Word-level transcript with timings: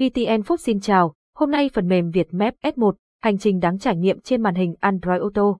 VTN 0.00 0.42
Phúc 0.42 0.60
xin 0.60 0.80
chào, 0.80 1.14
hôm 1.34 1.50
nay 1.50 1.70
phần 1.74 1.88
mềm 1.88 2.10
Việt 2.10 2.34
Map 2.34 2.54
S1, 2.62 2.92
hành 3.22 3.38
trình 3.38 3.60
đáng 3.60 3.78
trải 3.78 3.96
nghiệm 3.96 4.20
trên 4.20 4.42
màn 4.42 4.54
hình 4.54 4.74
Android 4.80 5.20
Auto. 5.20 5.56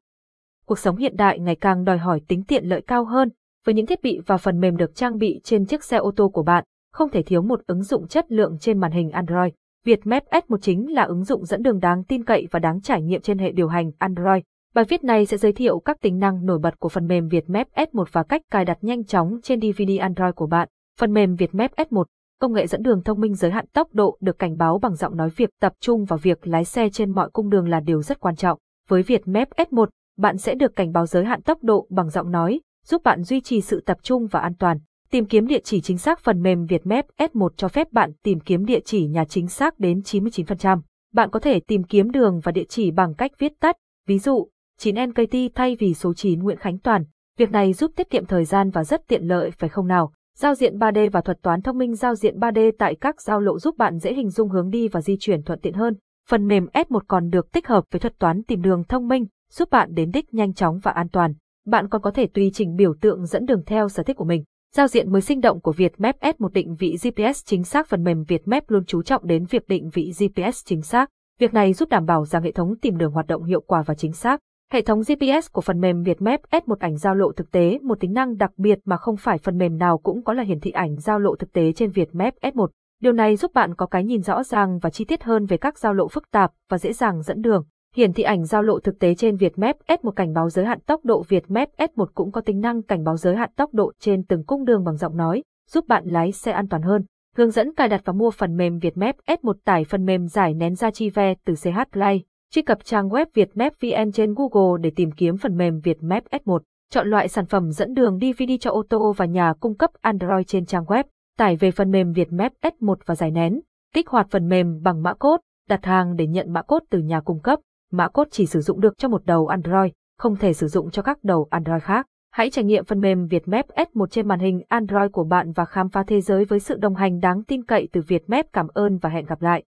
Cuộc 0.67 0.79
sống 0.79 0.96
hiện 0.96 1.17
đại 1.17 1.39
ngày 1.39 1.57
càng 1.57 1.85
đòi 1.85 1.99
hỏi 1.99 2.21
tính 2.29 2.45
tiện 2.45 2.65
lợi 2.65 2.81
cao 2.87 3.05
hơn, 3.05 3.31
với 3.67 3.75
những 3.75 3.87
thiết 3.87 4.03
bị 4.03 4.21
và 4.27 4.37
phần 4.37 4.61
mềm 4.61 4.77
được 4.77 4.95
trang 4.95 5.19
bị 5.19 5.41
trên 5.45 5.67
chiếc 5.67 5.85
xe 5.85 5.97
ô 5.97 6.12
tô 6.17 6.29
của 6.29 6.43
bạn, 6.43 6.65
không 6.93 7.11
thể 7.11 7.23
thiếu 7.23 7.43
một 7.43 7.61
ứng 7.67 7.83
dụng 7.83 8.09
chất 8.09 8.33
lượng 8.33 8.57
trên 8.61 8.79
màn 8.79 8.93
hình 8.93 9.11
Android. 9.11 9.52
Việt 9.84 10.07
Map 10.07 10.23
S1 10.30 10.57
chính 10.57 10.93
là 10.95 11.03
ứng 11.03 11.25
dụng 11.25 11.45
dẫn 11.45 11.62
đường 11.62 11.80
đáng 11.80 12.05
tin 12.05 12.25
cậy 12.25 12.48
và 12.51 12.59
đáng 12.59 12.80
trải 12.80 13.03
nghiệm 13.03 13.21
trên 13.21 13.39
hệ 13.39 13.53
điều 13.53 13.69
hành 13.69 13.91
Android. 13.98 14.43
Bài 14.75 14.85
viết 14.89 15.05
này 15.05 15.27
sẽ 15.27 15.37
giới 15.37 15.53
thiệu 15.53 15.79
các 15.79 16.01
tính 16.01 16.19
năng 16.19 16.46
nổi 16.46 16.59
bật 16.59 16.79
của 16.79 16.89
phần 16.89 17.07
mềm 17.07 17.29
Việt 17.29 17.51
Map 17.51 17.69
S1 17.75 18.05
và 18.12 18.23
cách 18.23 18.43
cài 18.51 18.64
đặt 18.64 18.79
nhanh 18.80 19.05
chóng 19.05 19.39
trên 19.43 19.61
DVD 19.61 20.01
Android 20.01 20.35
của 20.35 20.46
bạn. 20.46 20.69
Phần 21.01 21.12
mềm 21.12 21.35
Việt 21.35 21.55
Map 21.55 21.73
S1 21.77 22.05
công 22.45 22.53
nghệ 22.53 22.67
dẫn 22.67 22.83
đường 22.83 23.03
thông 23.03 23.21
minh 23.21 23.35
giới 23.35 23.51
hạn 23.51 23.67
tốc 23.73 23.89
độ 23.93 24.19
được 24.21 24.39
cảnh 24.39 24.57
báo 24.57 24.79
bằng 24.79 24.95
giọng 24.95 25.16
nói 25.16 25.30
việc 25.37 25.51
tập 25.61 25.73
trung 25.80 26.05
vào 26.05 26.19
việc 26.19 26.47
lái 26.47 26.65
xe 26.65 26.89
trên 26.91 27.11
mọi 27.11 27.30
cung 27.30 27.51
đường 27.51 27.69
là 27.69 27.80
điều 27.80 28.02
rất 28.02 28.21
quan 28.21 28.37
trọng. 28.37 28.59
Với 28.89 29.02
Việt 29.02 29.29
Map 29.29 29.48
S1, 29.57 29.87
bạn 30.19 30.39
sẽ 30.39 30.55
được 30.55 30.77
cảnh 30.77 30.93
báo 30.93 31.07
giới 31.07 31.25
hạn 31.25 31.43
tốc 31.43 31.62
độ 31.62 31.87
bằng 31.91 32.11
giọng 32.11 32.30
nói, 32.30 32.61
giúp 32.87 33.02
bạn 33.05 33.23
duy 33.23 33.41
trì 33.41 33.61
sự 33.61 33.80
tập 33.87 33.97
trung 34.02 34.27
và 34.27 34.41
an 34.41 34.55
toàn. 34.59 34.79
Tìm 35.11 35.25
kiếm 35.25 35.47
địa 35.47 35.61
chỉ 35.65 35.80
chính 35.80 35.99
xác 35.99 36.21
phần 36.21 36.43
mềm 36.43 36.66
Vietmap 36.66 37.05
S1 37.19 37.49
cho 37.57 37.69
phép 37.69 37.93
bạn 37.93 38.12
tìm 38.23 38.41
kiếm 38.41 38.65
địa 38.65 38.80
chỉ 38.85 39.07
nhà 39.07 39.24
chính 39.24 39.49
xác 39.49 39.79
đến 39.79 40.01
99%. 40.01 40.80
Bạn 41.13 41.30
có 41.30 41.41
thể 41.41 41.61
tìm 41.61 41.83
kiếm 41.83 42.11
đường 42.11 42.41
và 42.41 42.52
địa 42.52 42.65
chỉ 42.69 42.91
bằng 42.91 43.15
cách 43.15 43.33
viết 43.38 43.52
tắt, 43.61 43.77
ví 44.07 44.19
dụ 44.19 44.49
9NKT 44.80 45.49
thay 45.55 45.77
vì 45.77 45.95
số 45.95 46.15
9 46.15 46.43
Nguyễn 46.43 46.59
Khánh 46.59 46.79
Toàn. 46.79 47.05
Việc 47.38 47.51
này 47.51 47.73
giúp 47.73 47.91
tiết 47.97 48.11
kiệm 48.11 48.27
thời 48.27 48.45
gian 48.45 48.71
và 48.71 48.85
rất 48.85 49.09
tiện 49.09 49.23
lợi 49.23 49.51
phải 49.51 49.69
không 49.69 49.87
nào? 49.87 50.13
Giao 50.38 50.55
diện 50.55 50.79
3D 50.79 51.11
và 51.11 51.20
thuật 51.20 51.43
toán 51.43 51.62
thông 51.62 51.79
minh 51.79 51.95
giao 51.95 52.15
diện 52.15 52.38
3D 52.38 52.73
tại 52.79 52.97
các 53.01 53.20
giao 53.20 53.41
lộ 53.41 53.59
giúp 53.59 53.77
bạn 53.79 53.98
dễ 53.98 54.15
hình 54.15 54.30
dung 54.30 54.48
hướng 54.48 54.70
đi 54.70 54.88
và 54.88 55.01
di 55.01 55.16
chuyển 55.20 55.43
thuận 55.43 55.60
tiện 55.60 55.74
hơn. 55.74 55.95
Phần 56.29 56.46
mềm 56.46 56.66
S1 56.73 57.01
còn 57.09 57.30
được 57.30 57.52
tích 57.52 57.66
hợp 57.66 57.85
với 57.90 58.01
thuật 58.01 58.18
toán 58.18 58.43
tìm 58.43 58.62
đường 58.62 58.85
thông 58.88 59.09
minh, 59.09 59.27
giúp 59.51 59.71
bạn 59.71 59.95
đến 59.95 60.10
đích 60.10 60.35
nhanh 60.35 60.55
chóng 60.55 60.79
và 60.82 60.90
an 60.90 61.09
toàn. 61.09 61.35
Bạn 61.66 61.88
còn 61.88 62.02
có 62.02 62.10
thể 62.10 62.27
tùy 62.27 62.51
chỉnh 62.55 62.77
biểu 62.77 62.95
tượng 63.01 63.27
dẫn 63.27 63.46
đường 63.46 63.62
theo 63.66 63.88
sở 63.88 64.03
thích 64.03 64.16
của 64.16 64.25
mình. 64.25 64.44
Giao 64.75 64.88
diện 64.88 65.12
mới 65.12 65.21
sinh 65.21 65.41
động 65.41 65.60
của 65.60 65.72
Vietmap 65.72 66.16
S1 66.21 66.49
định 66.49 66.75
vị 66.75 66.97
GPS 67.03 67.44
chính 67.44 67.65
xác 67.65 67.88
phần 67.88 68.05
mềm 68.05 68.25
Vietmap 68.25 68.71
luôn 68.71 68.84
chú 68.84 69.03
trọng 69.03 69.27
đến 69.27 69.44
việc 69.44 69.69
định 69.69 69.91
vị 69.93 70.12
GPS 70.19 70.65
chính 70.65 70.82
xác. 70.82 71.10
Việc 71.41 71.55
này 71.55 71.72
giúp 71.72 71.88
đảm 71.88 72.06
bảo 72.06 72.25
rằng 72.25 72.43
hệ 72.43 72.53
thống 72.53 72.75
tìm 72.82 72.97
đường 72.97 73.12
hoạt 73.12 73.27
động 73.27 73.44
hiệu 73.44 73.60
quả 73.60 73.82
và 73.87 73.94
chính 73.94 74.12
xác. 74.12 74.41
Hệ 74.72 74.82
thống 74.82 75.00
GPS 75.00 75.53
của 75.53 75.60
phần 75.60 75.81
mềm 75.81 76.03
Vietmap 76.03 76.41
S1 76.50 76.75
ảnh 76.81 76.97
giao 76.97 77.15
lộ 77.15 77.32
thực 77.32 77.50
tế 77.50 77.78
một 77.82 78.00
tính 78.00 78.12
năng 78.12 78.37
đặc 78.37 78.50
biệt 78.56 78.78
mà 78.84 78.97
không 78.97 79.16
phải 79.16 79.38
phần 79.38 79.59
mềm 79.59 79.78
nào 79.78 79.98
cũng 79.98 80.25
có 80.25 80.32
là 80.32 80.43
hiển 80.43 80.60
thị 80.60 80.71
ảnh 80.71 80.97
giao 80.97 81.19
lộ 81.19 81.37
thực 81.37 81.53
tế 81.53 81.72
trên 81.72 81.91
Vietmap 81.91 82.34
S1. 82.41 82.66
Điều 83.00 83.12
này 83.12 83.37
giúp 83.37 83.53
bạn 83.54 83.75
có 83.75 83.87
cái 83.87 84.04
nhìn 84.04 84.22
rõ 84.22 84.43
ràng 84.43 84.78
và 84.78 84.91
chi 84.91 85.04
tiết 85.04 85.22
hơn 85.22 85.47
về 85.47 85.56
các 85.56 85.78
giao 85.78 85.94
lộ 85.94 86.09
phức 86.09 86.31
tạp 86.31 86.53
và 86.71 86.78
dễ 86.78 86.93
dàng 86.93 87.22
dẫn 87.22 87.41
đường. 87.41 87.65
Hiển 87.97 88.12
thị 88.12 88.22
ảnh 88.22 88.44
giao 88.44 88.62
lộ 88.62 88.81
thực 88.81 88.98
tế 88.98 89.15
trên 89.15 89.37
Vietmap 89.37 89.76
S1 89.87 90.10
cảnh 90.10 90.32
báo 90.32 90.50
giới 90.50 90.65
hạn 90.65 90.81
tốc 90.81 91.04
độ 91.04 91.22
Vietmap 91.28 91.69
S1 91.78 92.06
cũng 92.15 92.32
có 92.32 92.41
tính 92.41 92.60
năng 92.60 92.82
cảnh 92.82 93.04
báo 93.04 93.16
giới 93.16 93.37
hạn 93.37 93.50
tốc 93.56 93.75
độ 93.75 93.93
trên 94.00 94.25
từng 94.25 94.44
cung 94.44 94.65
đường 94.65 94.84
bằng 94.84 94.97
giọng 94.97 95.16
nói, 95.16 95.43
giúp 95.71 95.84
bạn 95.88 96.04
lái 96.06 96.32
xe 96.32 96.53
an 96.53 96.69
toàn 96.69 96.82
hơn. 96.82 97.04
Hướng 97.37 97.50
dẫn 97.50 97.75
cài 97.75 97.88
đặt 97.88 98.00
và 98.04 98.12
mua 98.12 98.31
phần 98.31 98.56
mềm 98.56 98.78
Vietmap 98.78 99.16
S1 99.26 99.53
tải 99.65 99.84
phần 99.84 100.04
mềm 100.04 100.26
giải 100.26 100.54
nén 100.54 100.75
ra 100.75 100.91
chi 100.91 101.10
ve 101.10 101.34
từ 101.44 101.54
CH 101.54 101.93
Play. 101.93 102.25
Truy 102.55 102.62
cập 102.62 102.84
trang 102.84 103.09
web 103.09 103.27
Vietmap 103.34 103.72
VN 103.81 104.12
trên 104.12 104.34
Google 104.34 104.81
để 104.83 104.91
tìm 104.97 105.10
kiếm 105.10 105.37
phần 105.37 105.56
mềm 105.56 105.81
Vietmap 105.81 106.25
S1. 106.31 106.59
Chọn 106.91 107.09
loại 107.09 107.28
sản 107.28 107.47
phẩm 107.47 107.71
dẫn 107.71 107.94
đường 107.94 108.19
DVD 108.19 108.53
cho 108.61 108.71
ô 108.71 108.83
tô 108.88 109.12
và 109.16 109.25
nhà 109.25 109.53
cung 109.61 109.77
cấp 109.77 109.91
Android 110.00 110.47
trên 110.47 110.66
trang 110.66 110.84
web. 110.84 111.05
Tải 111.38 111.56
về 111.56 111.71
phần 111.71 111.91
mềm 111.91 112.12
Vietmap 112.12 112.53
S1 112.62 112.94
và 113.06 113.15
giải 113.15 113.31
nén. 113.31 113.61
Kích 113.94 114.09
hoạt 114.09 114.27
phần 114.31 114.49
mềm 114.49 114.83
bằng 114.83 115.03
mã 115.03 115.15
code, 115.15 115.41
đặt 115.69 115.84
hàng 115.84 116.16
để 116.16 116.27
nhận 116.27 116.53
mã 116.53 116.62
code 116.62 116.87
từ 116.91 116.99
nhà 116.99 117.21
cung 117.21 117.41
cấp. 117.41 117.59
Mã 117.93 118.09
code 118.09 118.28
chỉ 118.33 118.47
sử 118.47 118.61
dụng 118.61 118.81
được 118.81 118.99
cho 118.99 119.09
một 119.09 119.27
đầu 119.27 119.47
Android, 119.47 119.93
không 120.19 120.37
thể 120.37 120.53
sử 120.53 120.69
dụng 120.69 120.91
cho 120.91 121.03
các 121.03 121.25
đầu 121.25 121.47
Android 121.51 121.83
khác. 121.83 122.07
Hãy 122.31 122.51
trải 122.51 122.65
nghiệm 122.65 122.84
phần 122.84 123.01
mềm 123.01 123.27
Vietmap 123.27 123.67
S1 123.69 124.07
trên 124.07 124.28
màn 124.28 124.41
hình 124.41 124.62
Android 124.69 125.11
của 125.12 125.25
bạn 125.25 125.53
và 125.53 125.65
khám 125.65 125.89
phá 125.89 126.05
thế 126.07 126.21
giới 126.21 126.45
với 126.45 126.61
sự 126.61 126.77
đồng 126.77 126.95
hành 126.95 127.21
đáng 127.21 127.45
tin 127.45 127.65
cậy 127.65 127.89
từ 127.93 128.01
Vietmap. 128.09 128.47
Cảm 128.53 128.67
ơn 128.75 128.99
và 128.99 129.11
hẹn 129.11 129.25
gặp 129.25 129.43
lại. 129.43 129.62